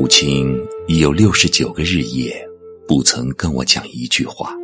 [0.00, 0.56] 母亲
[0.86, 2.32] 已有六十九个日夜
[2.86, 4.54] 不曾跟我讲一句话。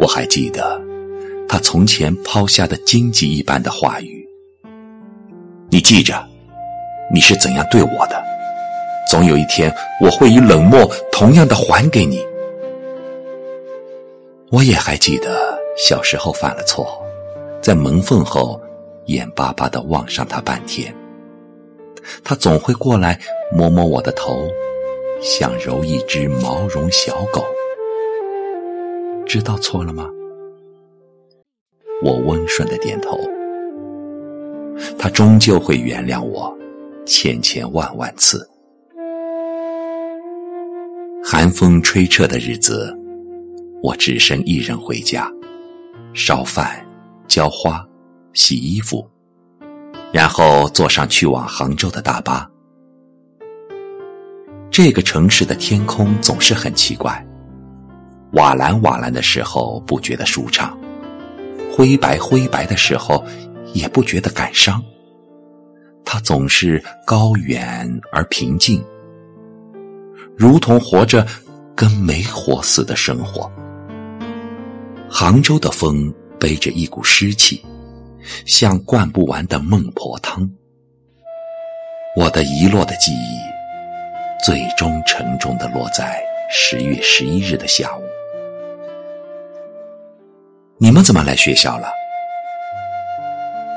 [0.00, 0.82] 我还记得
[1.48, 4.28] 她从前抛下的荆棘一般的话语。
[5.70, 6.20] 你记着，
[7.14, 8.20] 你是怎样对我的，
[9.08, 12.26] 总有一天我会以冷漠同样的还给你。
[14.50, 17.00] 我也还记得小时候犯了错，
[17.62, 18.60] 在门缝后
[19.04, 20.92] 眼巴巴的望上他半天。
[22.24, 23.18] 他总会过来
[23.52, 24.48] 摸摸我的头，
[25.20, 27.44] 像揉一只毛绒小狗。
[29.26, 30.08] 知道错了吗？
[32.02, 33.18] 我温顺的点头。
[34.98, 36.56] 他终究会原谅我，
[37.06, 38.48] 千千万万次。
[41.24, 42.96] 寒风吹彻的日子，
[43.82, 45.30] 我只身一人回家，
[46.14, 46.86] 烧饭、
[47.26, 47.84] 浇花、
[48.32, 49.04] 洗衣服。
[50.16, 52.50] 然后坐上去往杭州的大巴。
[54.70, 57.22] 这个城市的天空总是很奇怪，
[58.32, 60.74] 瓦蓝瓦蓝的时候不觉得舒畅，
[61.70, 63.22] 灰白灰白的时候
[63.74, 64.82] 也不觉得感伤。
[66.02, 68.82] 它总是高远而平静，
[70.34, 71.26] 如同活着
[71.74, 73.52] 跟没活似的生活。
[75.10, 77.62] 杭州的风背着一股湿气。
[78.44, 80.48] 像灌不完的孟婆汤，
[82.16, 83.38] 我的遗落的记忆，
[84.44, 88.02] 最终沉重的落在十月十一日的下午。
[90.78, 91.88] 你们怎么来学校了？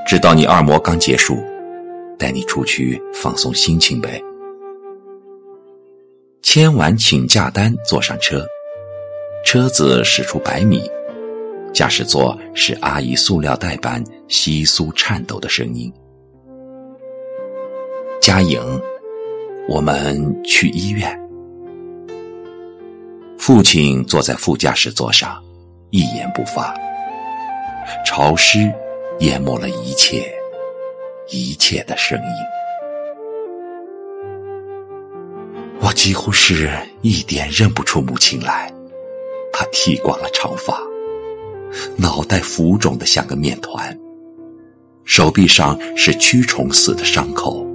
[0.05, 1.37] 知道你二模刚结束，
[2.17, 4.21] 带你出去放松心情呗。
[6.41, 8.45] 签完请假单，坐上车，
[9.45, 10.89] 车子驶出百米。
[11.79, 15.89] 驾驶座是阿姨塑料袋般稀疏颤抖的声音。
[18.21, 18.59] 嘉颖，
[19.69, 21.17] 我们去医院。
[23.37, 25.41] 父亲坐在副驾驶座上，
[25.89, 26.75] 一言不发。
[28.05, 28.69] 潮湿
[29.19, 30.29] 淹没了一切，
[31.29, 32.25] 一切的声音。
[35.79, 36.69] 我几乎是
[37.03, 38.69] 一点认不出母亲来，
[39.53, 40.77] 她剃光了长发。
[41.97, 43.97] 脑袋浮肿的像个面团，
[45.03, 47.65] 手臂上是蛆虫似的伤口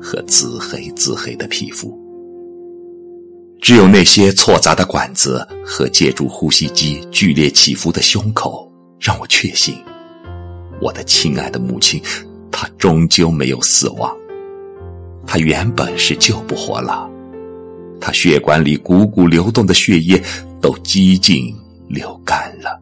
[0.00, 1.98] 和紫黑紫黑的皮肤。
[3.60, 9.74] 只有那些错杂的管子和借助呼吸机剧烈起伏的胸口，让我确信，
[10.80, 12.00] 我的亲爱的母亲，
[12.50, 14.10] 她终究没有死亡。
[15.26, 17.06] 她原本是救不活了，
[18.00, 20.20] 她血管里汩汩流动的血液
[20.58, 21.54] 都几近
[21.86, 22.79] 流干了。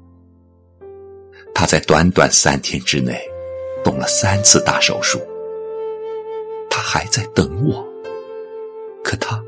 [1.60, 3.20] 他在短短三天之内
[3.82, 5.18] 动了三次大手术，
[6.70, 7.84] 他还在等我，
[9.02, 9.42] 可他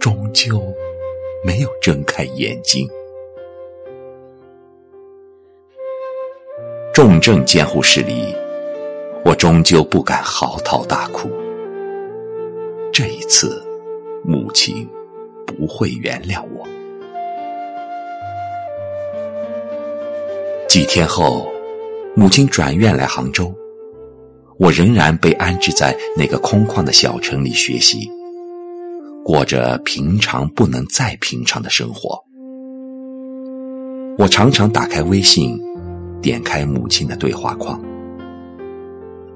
[0.00, 0.60] 终究
[1.44, 2.84] 没有睁开眼睛。
[6.92, 8.34] 重症监护室里，
[9.24, 11.30] 我终究不敢嚎啕大哭。
[12.92, 13.64] 这一次，
[14.24, 14.84] 母亲
[15.46, 16.66] 不会原谅我。
[20.70, 21.50] 几天后，
[22.14, 23.52] 母亲转院来杭州，
[24.56, 28.08] 我仍然被安置在那个空旷的小城里学习，
[29.24, 32.16] 过着平常不能再平常的生活。
[34.16, 35.60] 我常常打开微信，
[36.22, 37.82] 点开母亲的对话框，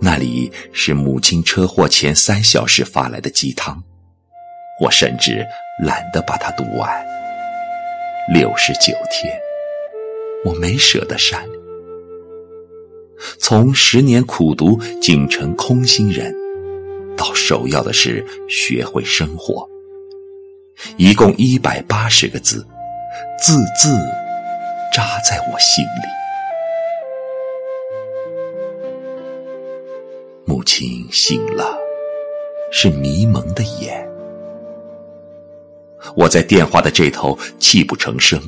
[0.01, 3.83] 那里是母亲车祸前三小时发来的鸡汤，
[4.81, 5.45] 我甚至
[5.83, 7.05] 懒得把它读完。
[8.33, 9.44] 六十九天。
[10.45, 11.45] 我没舍得删。
[13.39, 16.35] 从十年苦读竟成空心人，
[17.17, 19.69] 到首要的是学会生活，
[20.97, 22.67] 一共一百八十个字，
[23.41, 23.97] 字字
[24.93, 26.15] 扎在我心里。
[30.45, 31.79] 母亲醒了，
[32.71, 34.07] 是迷蒙的眼。
[36.15, 38.39] 我在电话的这头泣不成声。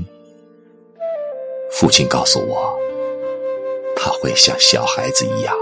[1.78, 2.74] 父亲告诉我，
[3.94, 5.54] 他会像小孩子一样，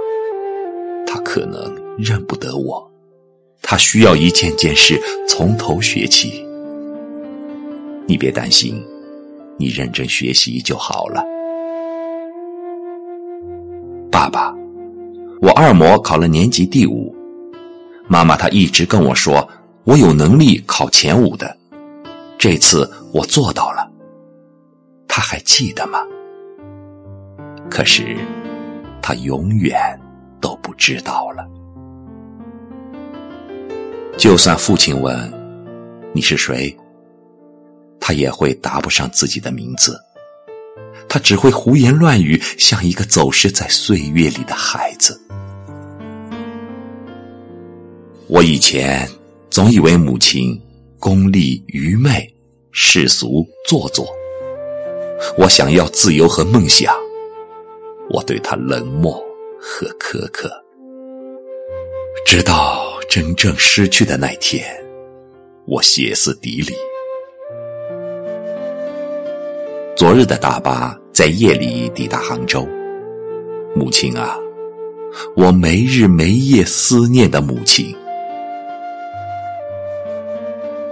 [1.04, 2.88] 他可能认不得我，
[3.60, 4.96] 他需要一件件事
[5.28, 6.46] 从头学起。
[8.06, 8.80] 你别担心，
[9.58, 11.20] 你认真学习就好了。
[14.08, 14.54] 爸爸，
[15.42, 17.12] 我二模考了年级第五，
[18.06, 19.48] 妈妈她一直跟我说，
[19.82, 21.58] 我有能力考前五的，
[22.38, 23.90] 这次我做到了。
[25.16, 26.00] 他还记得吗？
[27.70, 28.16] 可是，
[29.00, 29.78] 他永远
[30.40, 31.48] 都不知道了。
[34.18, 35.32] 就算父亲问
[36.12, 36.76] 你是谁，
[38.00, 39.96] 他也会答不上自己的名字，
[41.08, 45.16] 他只会胡言乱语，像一个走失在岁月里的孩子。
[48.26, 49.08] 我以前
[49.48, 50.60] 总以为母亲
[50.98, 52.28] 功利、愚昧、
[52.72, 54.04] 世俗、做作。
[55.36, 56.94] 我想要自由和梦想，
[58.10, 59.12] 我对她冷漠
[59.60, 60.50] 和苛刻。
[62.24, 64.64] 直到真正失去的那天，
[65.66, 66.74] 我歇斯底里。
[69.96, 72.66] 昨日的大巴在夜里抵达杭州，
[73.74, 74.36] 母亲啊，
[75.36, 77.94] 我没日没夜思念的母亲。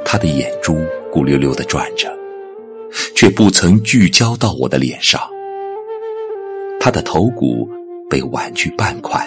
[0.05, 0.77] 他的眼珠
[1.11, 2.09] 骨溜溜的转着，
[3.23, 5.21] 却不曾聚焦到我的脸上。
[6.81, 7.71] 他的头骨
[8.11, 9.25] 被挽去半块，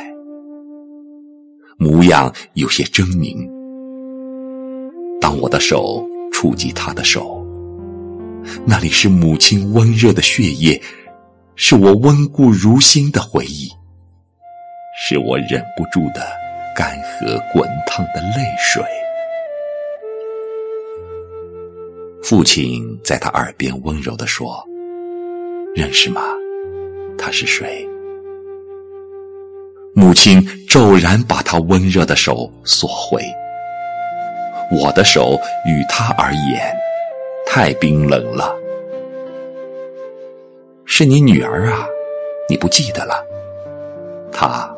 [1.78, 3.50] 模样有些狰狞。
[5.22, 7.42] 当我的手触及他的手，
[8.66, 10.82] 那里是母亲温热的血液，
[11.56, 13.70] 是我温故如新的回忆，
[15.00, 16.28] 是我忍不住的
[16.76, 18.84] 干涸滚烫的泪水。
[22.28, 24.58] 父亲在他耳边温柔地说
[25.78, 26.24] ：“认识吗？
[27.20, 27.88] 他是谁？”
[29.94, 33.22] 母亲骤然把他温热的手缩回。
[34.72, 36.76] 我的手与他而言
[37.46, 38.52] 太冰冷了。
[40.84, 41.86] 是你女儿啊，
[42.50, 43.24] 你不记得了？
[44.32, 44.76] 他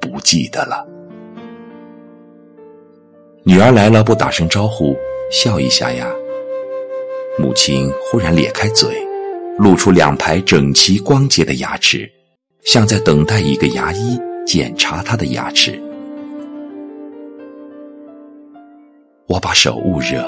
[0.00, 0.84] 不记得了。
[3.44, 4.96] 女儿来了，不打声招呼，
[5.30, 6.12] 笑一下呀？
[7.36, 8.96] 母亲忽然咧开嘴，
[9.58, 12.08] 露出两排整齐光洁的牙齿，
[12.64, 14.16] 像在等待一个牙医
[14.46, 15.80] 检查她的牙齿。
[19.26, 20.24] 我把手捂热，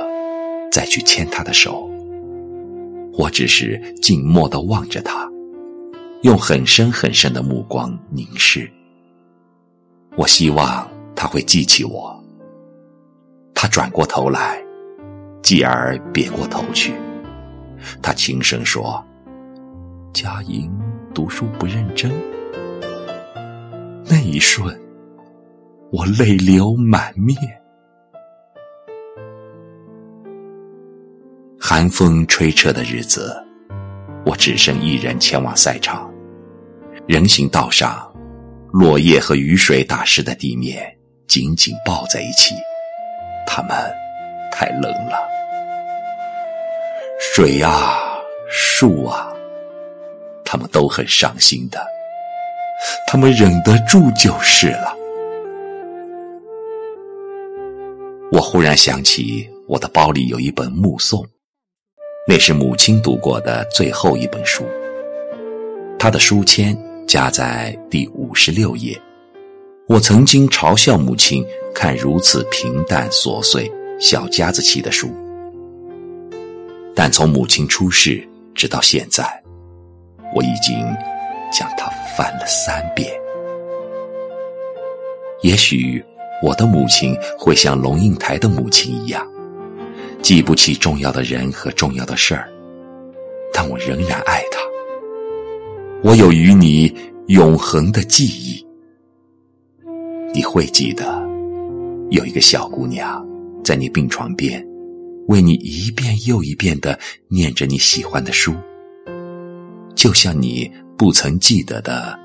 [0.73, 1.89] 再去牵她的手。
[3.13, 5.31] 我只是静默的望着她，
[6.23, 8.69] 用很深很深的目光凝视。
[10.17, 12.21] 我希望她会记起我。
[13.55, 14.66] 她转过头来。
[15.47, 16.93] 继而别过头去，
[18.03, 19.01] 他轻声说
[20.13, 20.69] ：“佳莹
[21.15, 22.11] 读书不认真。”
[24.05, 24.77] 那一瞬，
[25.93, 27.39] 我泪流满面。
[31.61, 33.41] 寒风吹彻的日子，
[34.25, 36.13] 我只身一人前往赛场。
[37.07, 38.13] 人行道上，
[38.73, 40.93] 落叶和雨水打湿的地面
[41.29, 42.53] 紧紧抱在一起，
[43.47, 43.71] 他们
[44.51, 45.19] 太冷了。
[47.19, 47.99] 水啊，
[48.49, 49.33] 树啊，
[50.45, 51.79] 他们都很伤心的，
[53.07, 54.95] 他们忍得住就是了。
[58.33, 61.23] 我忽然想起，我的包里有一本《目送》，
[62.29, 64.65] 那是母亲读过的最后一本书。
[65.99, 66.77] 她的书签
[67.07, 69.01] 夹在第五十六页。
[69.89, 75.11] 我曾经嘲笑母亲看如此平淡琐碎、小家子气的书。
[76.95, 79.25] 但从母亲出世直到现在，
[80.35, 80.79] 我已经
[81.53, 81.87] 将它
[82.17, 83.13] 翻了三遍。
[85.43, 86.03] 也许
[86.43, 89.27] 我的母亲会像龙应台的母亲一样，
[90.23, 92.49] 记不起重要的人和重要的事儿，
[93.53, 94.59] 但我仍然爱她。
[96.03, 96.95] 我有与你
[97.27, 98.67] 永恒的记忆，
[100.33, 101.05] 你会记得，
[102.11, 103.25] 有一个小姑娘
[103.67, 104.65] 在你病床边。
[105.27, 106.97] 为你一遍又一遍的
[107.27, 108.55] 念着你喜欢的书，
[109.97, 112.17] 就像你不曾记得的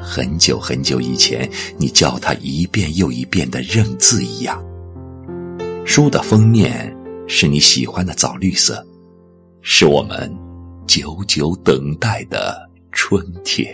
[0.00, 4.64] 很久很久以前，你叫他一遍又一遍的认字一样。
[5.84, 6.96] 书的封面
[7.28, 8.82] 是你喜欢的枣绿色，
[9.60, 10.34] 是我们
[10.86, 12.56] 久久等待的
[12.90, 13.70] 春天。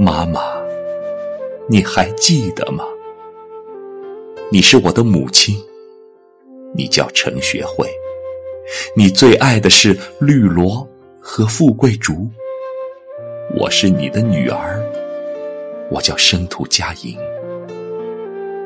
[0.00, 0.40] 妈妈，
[1.70, 2.82] 你还记得吗？
[4.52, 5.56] 你是我的母亲。
[6.76, 7.88] 你叫陈学会，
[8.96, 10.88] 你最爱的是绿萝
[11.20, 12.28] 和富贵竹。
[13.56, 14.82] 我是你的女儿，
[15.90, 17.16] 我叫生徒佳莹。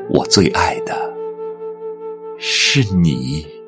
[0.09, 1.13] 我最爱的
[2.39, 3.58] 是你。